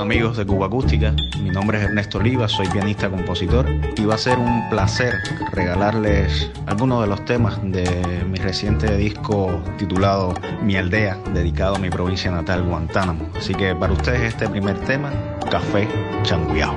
Amigos 0.00 0.36
de 0.36 0.46
Cuba 0.46 0.66
Acústica, 0.66 1.14
mi 1.42 1.50
nombre 1.50 1.78
es 1.78 1.84
Ernesto 1.84 2.18
Oliva, 2.18 2.48
soy 2.48 2.68
pianista 2.68 3.10
compositor 3.10 3.66
y 3.96 4.04
va 4.04 4.14
a 4.14 4.18
ser 4.18 4.38
un 4.38 4.68
placer 4.68 5.14
regalarles 5.52 6.50
algunos 6.66 7.02
de 7.02 7.08
los 7.08 7.24
temas 7.24 7.58
de 7.62 8.22
mi 8.28 8.38
reciente 8.38 8.96
disco 8.96 9.62
titulado 9.78 10.34
Mi 10.62 10.76
aldea, 10.76 11.18
dedicado 11.32 11.76
a 11.76 11.78
mi 11.78 11.90
provincia 11.90 12.30
natal 12.30 12.62
Guantánamo. 12.64 13.30
Así 13.36 13.54
que 13.54 13.74
para 13.74 13.94
ustedes 13.94 14.22
este 14.22 14.48
primer 14.48 14.78
tema, 14.80 15.10
Café 15.50 15.88
Changuiao. 16.22 16.76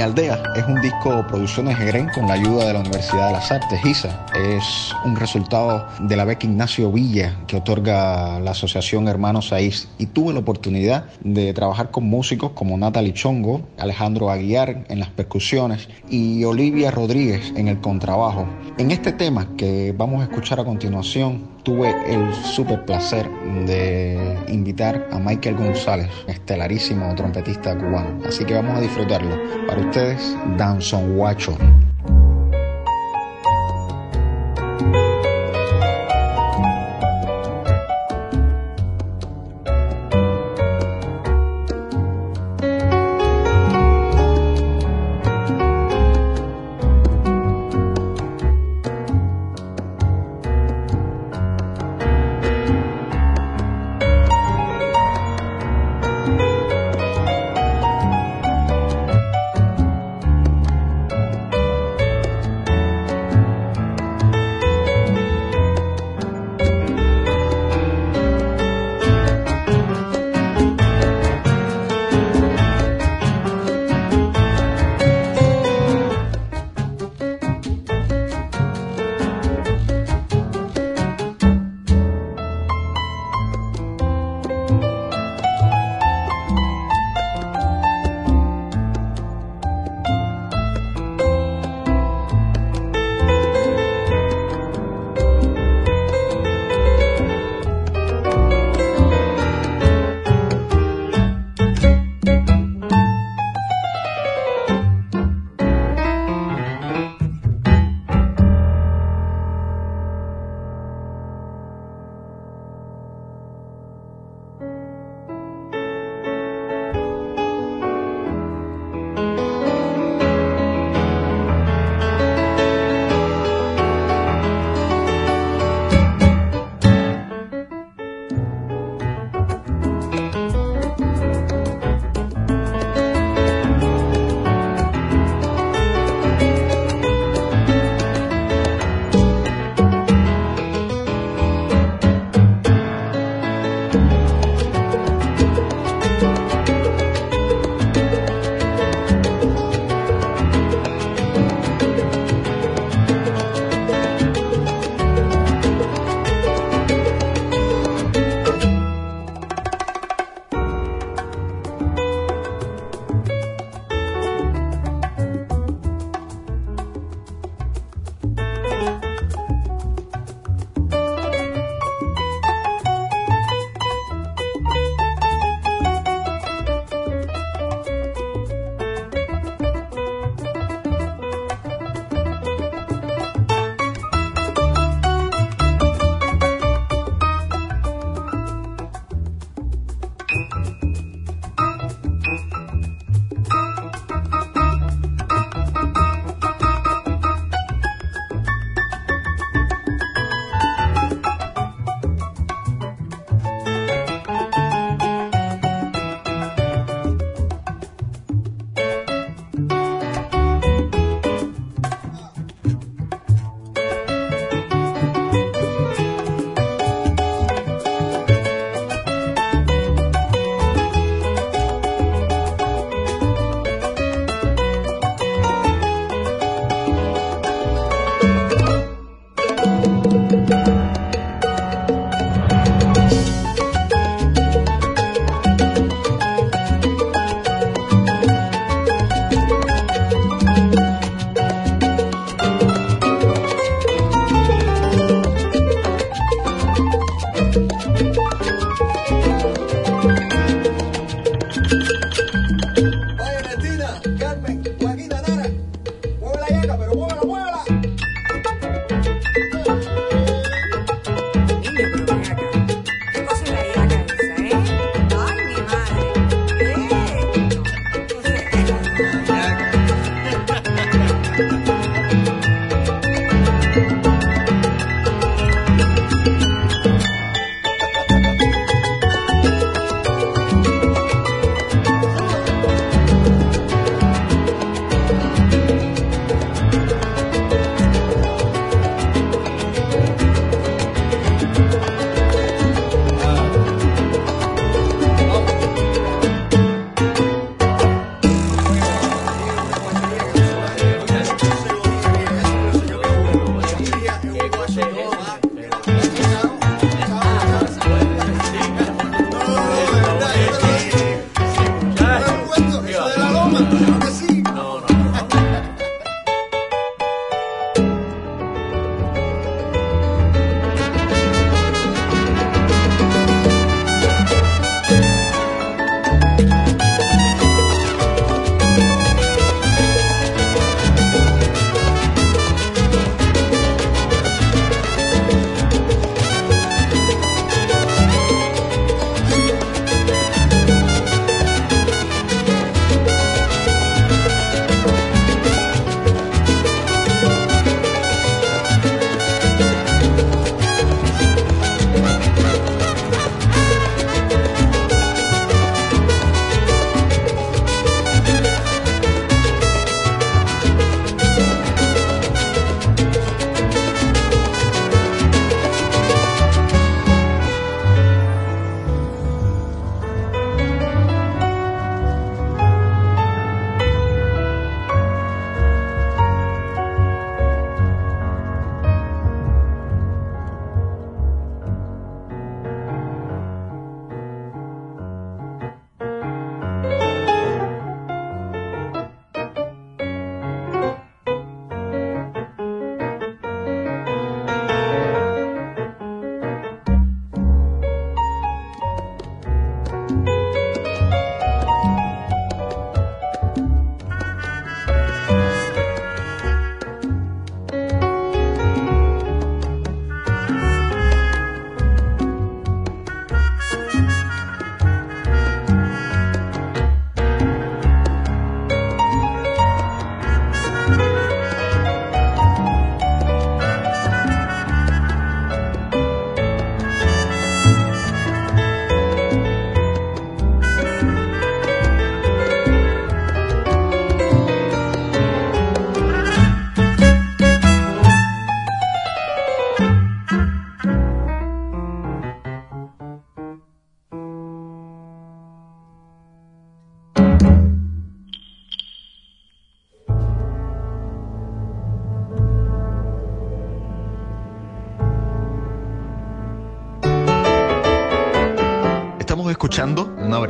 Mi 0.00 0.04
Aldea 0.04 0.42
es 0.56 0.64
un 0.66 0.80
disco 0.80 1.26
producciones 1.28 1.78
Egren 1.78 2.08
con 2.14 2.26
la 2.26 2.32
ayuda 2.32 2.64
de 2.64 2.72
la 2.72 2.80
Universidad 2.80 3.26
de 3.26 3.32
las 3.34 3.52
Artes, 3.52 3.84
ISA. 3.84 4.24
Es 4.34 4.94
un 5.04 5.14
resultado 5.14 5.86
de 6.00 6.16
la 6.16 6.24
beca 6.24 6.46
Ignacio 6.46 6.90
Villa 6.90 7.36
que 7.46 7.58
otorga 7.58 8.40
la 8.40 8.52
Asociación 8.52 9.08
Hermanos 9.08 9.48
Saiz 9.48 9.88
y 9.98 10.06
tuve 10.06 10.32
la 10.32 10.38
oportunidad 10.38 11.04
de 11.22 11.52
trabajar 11.52 11.90
con 11.90 12.04
músicos 12.04 12.52
como 12.52 12.78
Natalie 12.78 13.12
Chongo, 13.12 13.60
Alejandro 13.76 14.30
Aguiar 14.30 14.86
en 14.88 15.00
las 15.00 15.10
percusiones 15.10 15.90
y 16.08 16.44
Olivia 16.44 16.90
Rodríguez 16.90 17.52
en 17.54 17.68
el 17.68 17.82
contrabajo. 17.82 18.46
En 18.78 18.92
este 18.92 19.12
tema 19.12 19.48
que 19.58 19.92
vamos 19.94 20.22
a 20.22 20.24
escuchar 20.24 20.60
a 20.60 20.64
continuación 20.64 21.59
tuve 21.62 21.94
el 22.12 22.32
super 22.34 22.84
placer 22.84 23.28
de 23.66 24.38
invitar 24.48 25.08
a 25.12 25.18
Michael 25.18 25.56
González, 25.56 26.08
estelarísimo 26.26 27.14
trompetista 27.14 27.76
cubano. 27.76 28.20
Así 28.26 28.44
que 28.44 28.54
vamos 28.54 28.76
a 28.76 28.80
disfrutarlo. 28.80 29.36
Para 29.66 29.80
ustedes, 29.80 30.36
Danson 30.56 31.16
Guacho. 31.16 31.56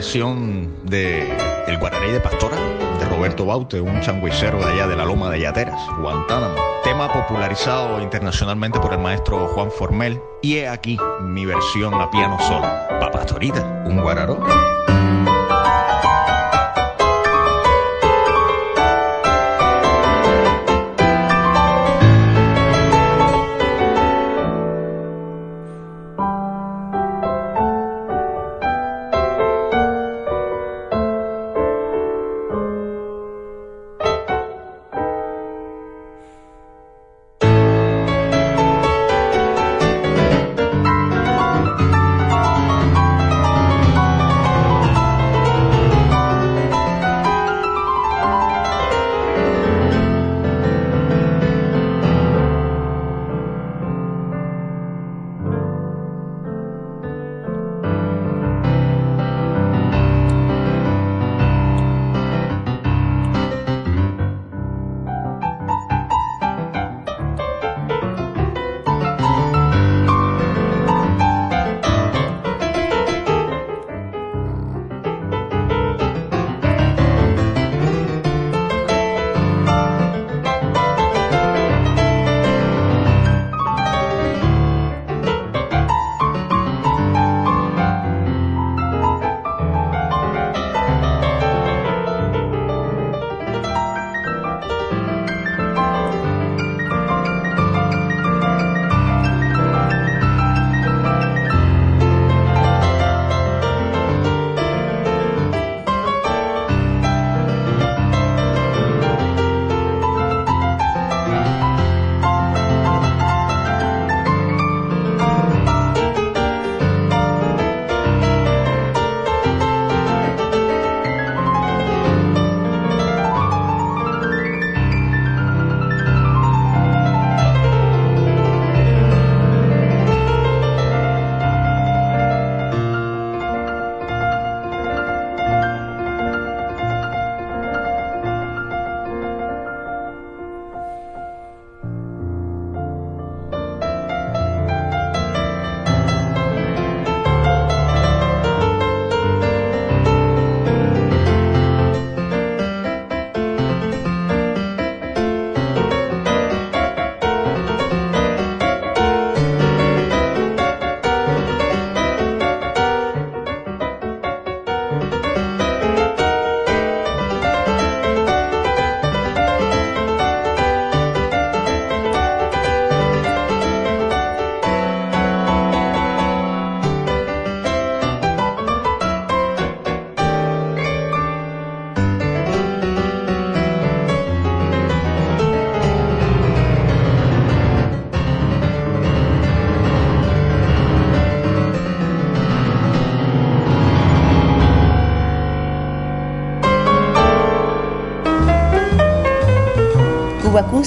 Versión 0.00 0.86
de 0.86 1.30
El 1.66 1.76
Guaraní 1.76 2.10
de 2.10 2.20
Pastora 2.20 2.56
de 2.98 3.04
Roberto 3.04 3.44
Baute, 3.44 3.82
un 3.82 4.00
changuicero 4.00 4.58
de 4.58 4.72
allá 4.72 4.86
de 4.86 4.96
la 4.96 5.04
Loma 5.04 5.28
de 5.28 5.40
Yateras, 5.40 5.78
Guantánamo. 6.00 6.54
Tema 6.82 7.12
popularizado 7.12 8.00
internacionalmente 8.00 8.80
por 8.80 8.94
el 8.94 8.98
maestro 8.98 9.48
Juan 9.48 9.70
Formel. 9.70 10.18
Y 10.40 10.56
he 10.56 10.68
aquí 10.68 10.96
mi 11.20 11.44
versión 11.44 11.92
a 11.92 12.10
piano 12.10 12.38
solo. 12.40 12.66
Pa' 12.98 13.10
Pastorita, 13.12 13.84
un 13.84 14.00
guararó. 14.00 14.42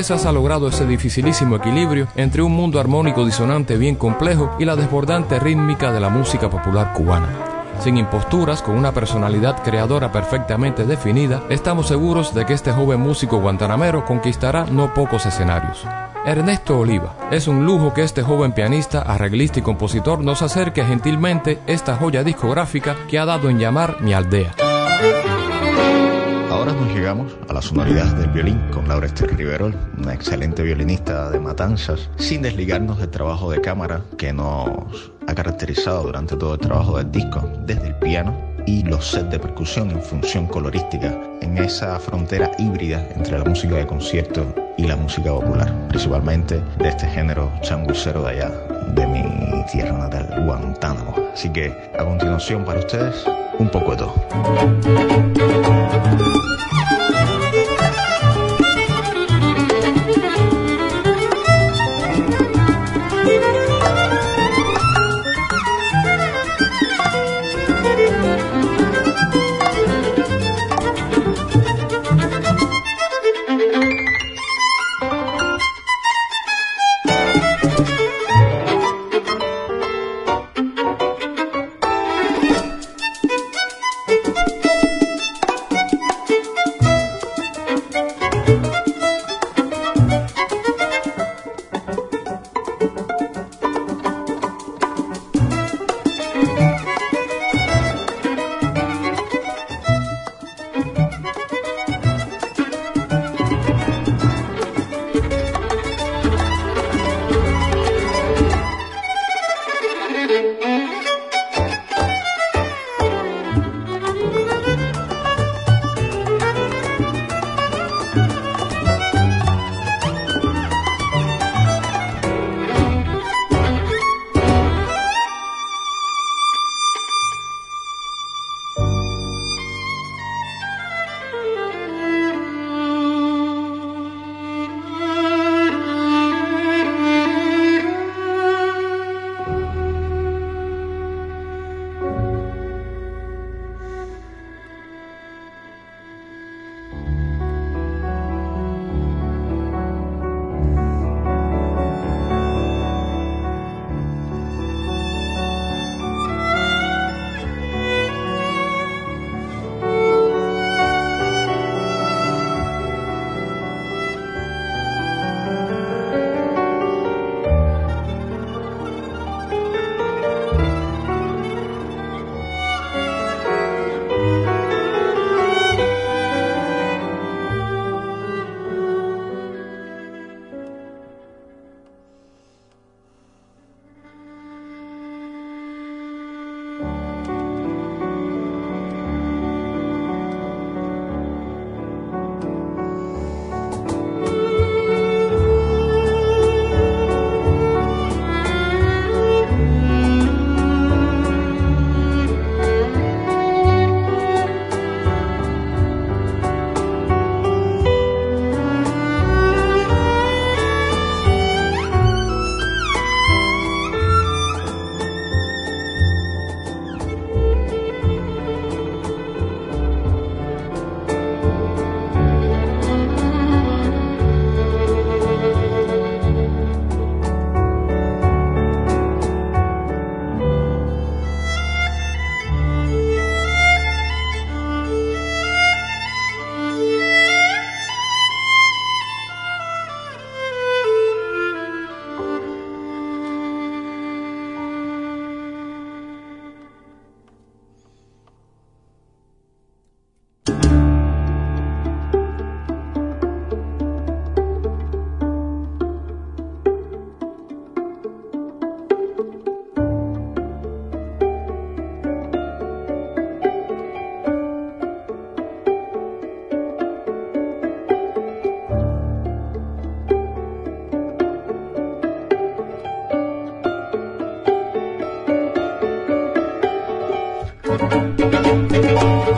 Piezas 0.00 0.24
ha 0.24 0.32
logrado 0.32 0.66
ese 0.68 0.86
dificilísimo 0.86 1.56
equilibrio 1.56 2.08
entre 2.16 2.40
un 2.40 2.52
mundo 2.52 2.80
armónico 2.80 3.26
disonante 3.26 3.76
bien 3.76 3.96
complejo 3.96 4.50
y 4.58 4.64
la 4.64 4.74
desbordante 4.74 5.38
rítmica 5.38 5.92
de 5.92 6.00
la 6.00 6.08
música 6.08 6.48
popular 6.48 6.94
cubana. 6.94 7.28
Sin 7.80 7.98
imposturas, 7.98 8.62
con 8.62 8.78
una 8.78 8.92
personalidad 8.92 9.62
creadora 9.62 10.10
perfectamente 10.10 10.86
definida, 10.86 11.42
estamos 11.50 11.88
seguros 11.88 12.32
de 12.32 12.46
que 12.46 12.54
este 12.54 12.72
joven 12.72 13.00
músico 13.00 13.42
guantanamero 13.42 14.06
conquistará 14.06 14.64
no 14.64 14.94
pocos 14.94 15.26
escenarios. 15.26 15.84
Ernesto 16.24 16.78
Oliva, 16.78 17.16
es 17.30 17.46
un 17.46 17.66
lujo 17.66 17.92
que 17.92 18.02
este 18.02 18.22
joven 18.22 18.52
pianista, 18.52 19.02
arreglista 19.02 19.58
y 19.58 19.62
compositor 19.62 20.24
nos 20.24 20.40
acerque 20.40 20.82
gentilmente 20.82 21.60
esta 21.66 21.96
joya 21.96 22.24
discográfica 22.24 22.96
que 23.06 23.18
ha 23.18 23.26
dado 23.26 23.50
en 23.50 23.58
llamar 23.58 24.00
Mi 24.00 24.14
Aldea. 24.14 24.69
Nos 26.80 26.94
llegamos 26.94 27.36
a 27.46 27.52
la 27.52 27.60
sonoridad 27.60 28.16
del 28.16 28.30
violín 28.30 28.58
con 28.72 28.88
Laura 28.88 29.04
Esther 29.04 29.36
Riverol, 29.36 29.76
una 29.98 30.14
excelente 30.14 30.62
violinista 30.62 31.30
de 31.30 31.38
Matanzas, 31.38 32.08
sin 32.16 32.40
desligarnos 32.40 32.98
del 32.98 33.10
trabajo 33.10 33.50
de 33.50 33.60
cámara 33.60 34.00
que 34.16 34.32
nos 34.32 35.12
ha 35.26 35.34
caracterizado 35.34 36.04
durante 36.04 36.36
todo 36.36 36.54
el 36.54 36.60
trabajo 36.60 36.96
del 36.96 37.12
disco, 37.12 37.46
desde 37.66 37.88
el 37.88 37.96
piano 37.96 38.34
y 38.66 38.82
los 38.82 39.10
sets 39.10 39.30
de 39.30 39.38
percusión 39.38 39.90
en 39.90 40.02
función 40.02 40.46
colorística, 40.46 41.14
en 41.42 41.58
esa 41.58 42.00
frontera 42.00 42.50
híbrida 42.56 43.06
entre 43.14 43.38
la 43.38 43.44
música 43.44 43.74
de 43.74 43.86
concierto 43.86 44.54
y 44.78 44.86
la 44.86 44.96
música 44.96 45.32
popular, 45.32 45.70
principalmente 45.88 46.62
de 46.78 46.88
este 46.88 47.06
género 47.08 47.52
changucero 47.60 48.22
de 48.22 48.30
allá, 48.30 48.50
de 48.94 49.06
mi 49.06 49.22
tierra 49.70 49.98
natal, 49.98 50.44
Guantánamo. 50.46 51.14
Así 51.34 51.52
que 51.52 51.74
a 51.98 52.04
continuación 52.06 52.64
para 52.64 52.78
ustedes, 52.78 53.26
un 53.60 53.68
poco 53.68 53.90
de 53.92 53.96
todo. 53.98 54.14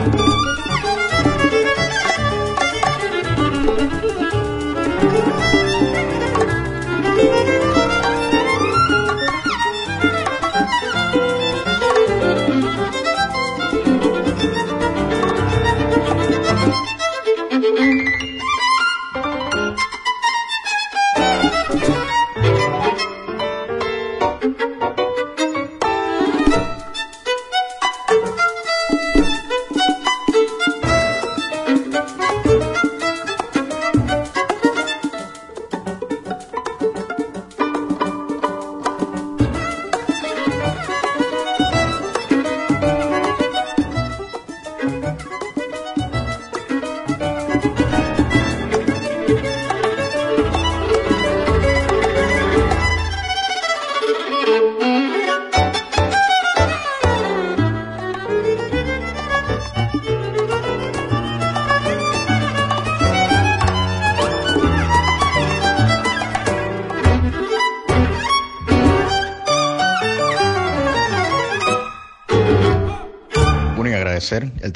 Thank 0.03 0.57
you. 0.57 0.62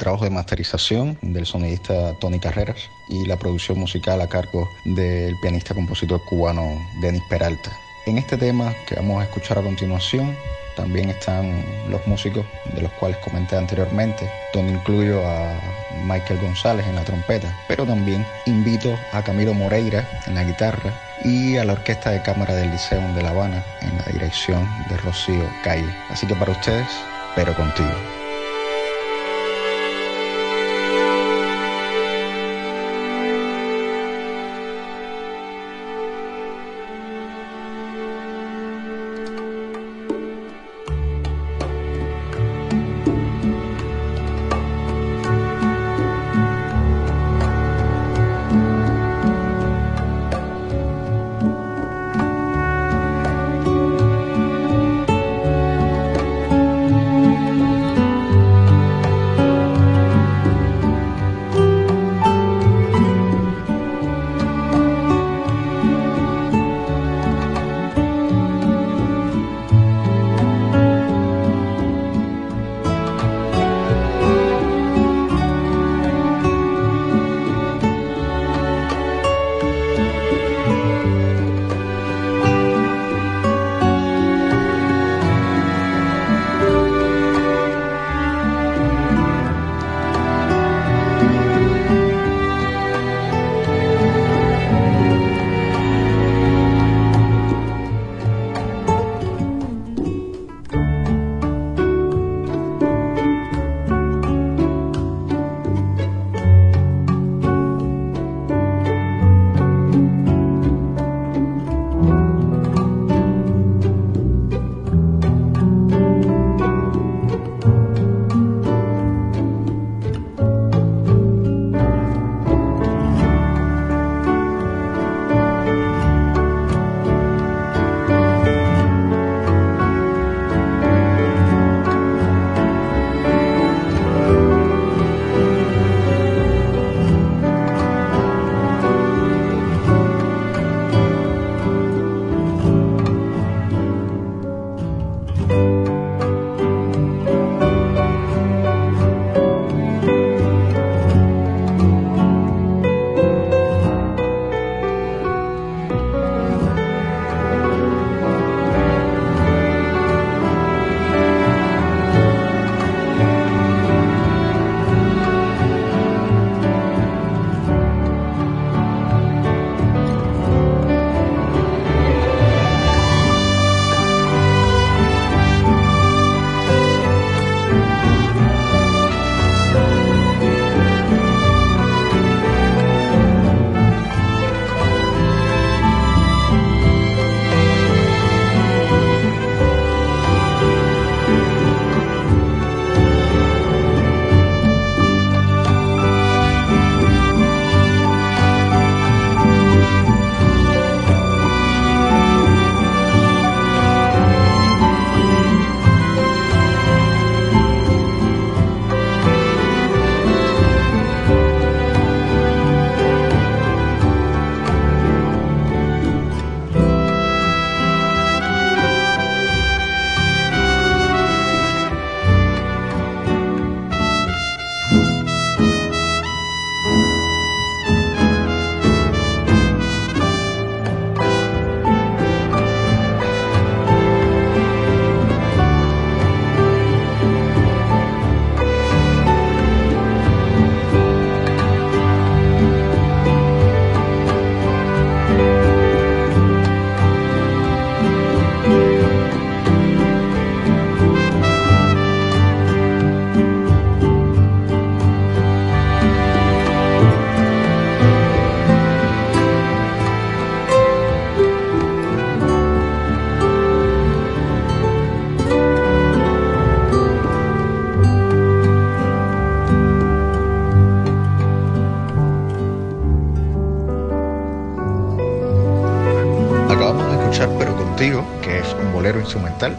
Trabajo 0.08 0.24
de 0.24 0.30
masterización 0.30 1.18
del 1.20 1.44
sonidista 1.44 2.14
Tony 2.14 2.38
Carreras 2.38 2.88
y 3.10 3.26
la 3.26 3.36
producción 3.36 3.78
musical 3.78 4.22
a 4.22 4.26
cargo 4.26 4.66
del 4.86 5.36
pianista 5.42 5.74
compositor 5.74 6.24
cubano 6.24 6.80
Denis 7.02 7.22
Peralta. 7.28 7.70
En 8.06 8.16
este 8.16 8.38
tema 8.38 8.74
que 8.86 8.94
vamos 8.94 9.20
a 9.20 9.24
escuchar 9.24 9.58
a 9.58 9.62
continuación 9.62 10.34
también 10.76 11.10
están 11.10 11.62
los 11.90 12.06
músicos 12.06 12.46
de 12.74 12.80
los 12.80 12.90
cuales 12.92 13.18
comenté 13.18 13.56
anteriormente, 13.56 14.30
donde 14.54 14.72
incluyo 14.72 15.20
a 15.28 15.60
Michael 16.06 16.40
González 16.40 16.86
en 16.86 16.94
la 16.94 17.04
trompeta, 17.04 17.54
pero 17.68 17.84
también 17.84 18.24
invito 18.46 18.96
a 19.12 19.22
Camilo 19.22 19.52
Moreira 19.52 20.08
en 20.26 20.36
la 20.36 20.44
guitarra 20.44 20.98
y 21.22 21.58
a 21.58 21.66
la 21.66 21.74
Orquesta 21.74 22.12
de 22.12 22.22
Cámara 22.22 22.54
del 22.54 22.70
Liceo 22.70 23.02
de 23.12 23.22
La 23.22 23.28
Habana 23.28 23.62
en 23.82 23.94
la 23.98 24.04
dirección 24.10 24.66
de 24.88 24.96
Rocío 24.96 25.44
Calle. 25.62 25.94
Así 26.08 26.26
que 26.26 26.34
para 26.34 26.52
ustedes, 26.52 26.88
pero 27.34 27.54
contigo. 27.54 28.17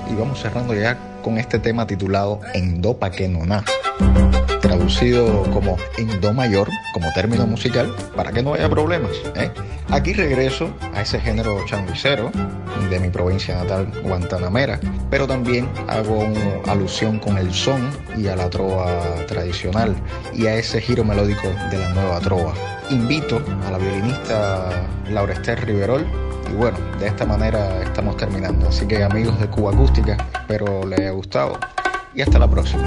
Y 0.10 0.16
vamos 0.16 0.42
cerrando 0.42 0.74
ya 0.74 0.98
con 1.24 1.38
este 1.38 1.60
tema 1.60 1.86
titulado 1.86 2.40
En 2.54 2.82
Do 2.82 2.98
Pa 2.98 3.12
Que 3.12 3.28
No 3.28 3.46
Na, 3.46 3.64
traducido 4.62 5.44
como 5.52 5.78
en 5.98 6.22
Do 6.22 6.34
mayor 6.34 6.70
como 6.94 7.12
término 7.14 7.46
musical 7.48 7.94
para 8.16 8.32
que 8.32 8.44
no 8.44 8.54
haya 8.54 8.70
problemas. 8.70 9.12
¿eh? 9.36 9.52
Aquí 9.90 10.14
regreso 10.14 10.70
a 10.94 11.02
ese 11.02 11.20
género 11.20 11.66
changuicero 11.66 12.32
de 12.90 13.00
mi 13.00 13.10
provincia 13.10 13.56
natal, 13.56 13.92
Guantanamera, 14.04 14.80
pero 15.10 15.28
también 15.28 15.70
hago 15.88 16.26
alusión 16.68 17.20
con 17.20 17.38
el 17.38 17.54
son 17.54 17.90
y 18.18 18.28
a 18.28 18.36
la 18.36 18.50
trova 18.50 19.04
tradicional 19.28 19.96
y 20.34 20.48
a 20.48 20.56
ese 20.56 20.82
giro 20.82 21.04
melódico 21.04 21.48
de 21.72 21.78
la 21.78 21.90
nueva 21.94 22.20
trova. 22.20 22.54
Invito 22.90 23.42
a 23.68 23.72
la 23.72 23.78
violinista 23.78 24.88
Laura 25.10 25.34
Esther 25.34 25.66
Riverol 25.66 26.29
y 26.50 26.56
bueno, 26.56 26.78
de 27.00 27.08
esta 27.08 27.26
manera 27.26 27.82
estamos 27.84 28.18
terminando. 28.18 28.68
Así 28.68 28.88
que 28.88 29.04
amigos 29.04 29.40
de 29.40 29.48
Cuba 29.48 29.72
Acústica, 29.72 30.18
espero 30.34 30.86
les 30.86 31.00
haya 31.00 31.12
gustado 31.12 31.60
y 32.14 32.22
hasta 32.22 32.40
la 32.40 32.50
próxima. 32.50 32.84